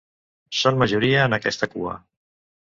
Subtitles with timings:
[0.59, 1.97] Són majoria en aquesta cua.